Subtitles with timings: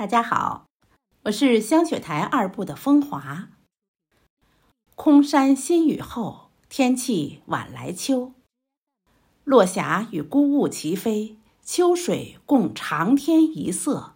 [0.00, 0.64] 大家好，
[1.24, 3.50] 我是香雪台二部的风华。
[4.94, 8.32] 空山新雨后，天气晚来秋。
[9.44, 14.14] 落霞与孤鹜齐飞，秋水共长天一色。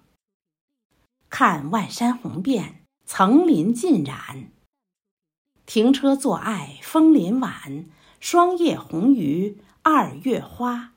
[1.28, 4.50] 看万山红遍，层林尽染。
[5.66, 7.84] 停车坐爱枫林晚，
[8.20, 10.94] 霜叶红于二月花。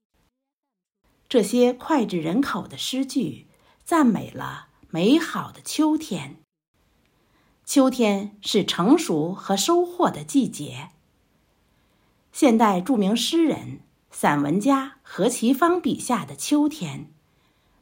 [1.28, 3.48] 这些脍炙人口的诗句，
[3.84, 6.38] 赞美了美好的秋天。
[7.66, 10.90] 秋天是成熟和收获的季节。
[12.32, 13.82] 现代著名诗人。
[14.10, 17.12] 散文家何其芳笔下的秋天，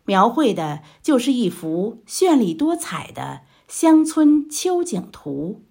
[0.04, 5.63] 描绘的就是一幅绚丽多彩的乡村秋景图。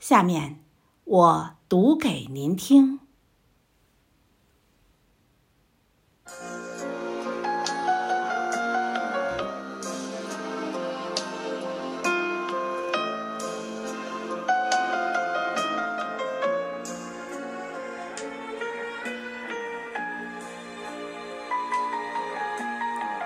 [0.00, 0.64] 下面，
[1.04, 2.98] 我读给您听。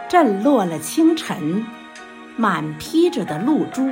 [0.08, 1.66] 震落了清晨，
[2.36, 3.86] 满披着的露珠，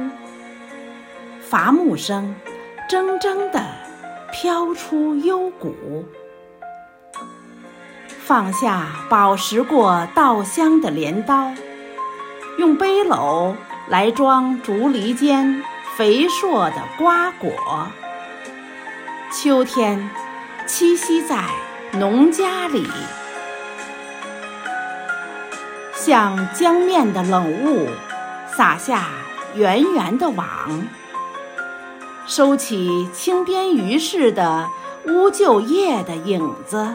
[1.40, 2.34] 伐木声
[2.88, 3.62] 铮铮地
[4.32, 6.06] 飘出幽谷。
[8.08, 11.52] 放下饱食过稻香的镰刀，
[12.58, 13.54] 用背篓
[13.88, 15.62] 来装竹篱间
[15.96, 17.52] 肥硕的瓜果。
[19.30, 20.10] 秋天
[20.66, 21.44] 栖息在
[21.92, 22.86] 农家里。
[26.06, 27.88] 像江面的冷雾，
[28.56, 29.08] 撒下
[29.56, 30.46] 圆圆的网，
[32.28, 34.68] 收起青边鱼似的
[35.06, 36.94] 乌桕叶的影子。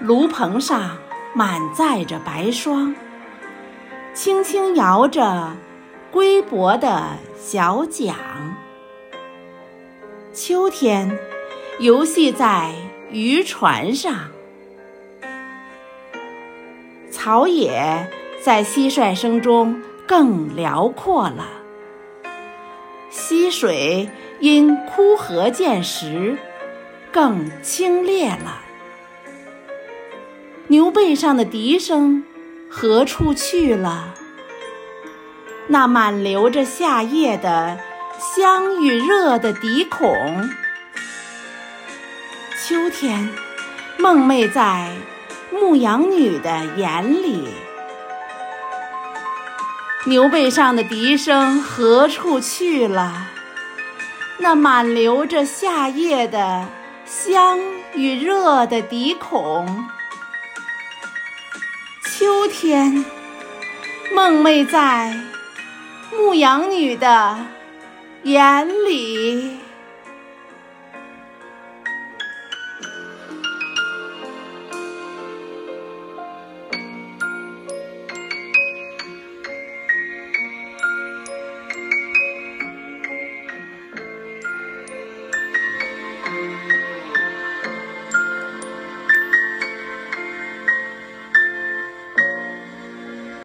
[0.00, 0.98] 炉棚上
[1.32, 2.92] 满载着白霜，
[4.12, 5.52] 轻轻摇着
[6.10, 8.16] 龟薄的小桨。
[10.32, 11.16] 秋天，
[11.78, 12.72] 游戏在
[13.12, 14.12] 渔船上。
[17.24, 18.10] 草野
[18.42, 21.46] 在蟋蟀声中更辽阔了，
[23.10, 24.10] 溪水
[24.40, 26.36] 因枯涸见时
[27.12, 28.62] 更清冽了。
[30.66, 32.24] 牛背上的笛声
[32.68, 34.14] 何处去了？
[35.68, 37.78] 那满流着夏夜的
[38.18, 40.50] 香与热的笛孔。
[42.66, 43.30] 秋天，
[43.96, 44.90] 梦寐在。
[45.52, 47.46] 牧羊女的眼里，
[50.06, 53.28] 牛背上的笛声何处去了？
[54.38, 56.66] 那满留着夏夜的
[57.04, 57.58] 香
[57.94, 59.86] 与热的笛孔。
[62.06, 63.04] 秋天，
[64.14, 65.14] 梦寐在
[66.10, 67.38] 牧羊女的
[68.22, 69.58] 眼里。